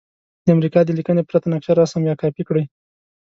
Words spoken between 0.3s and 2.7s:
د امریکا د لیکنې پرته نقشه رسم یا کاپې کړئ.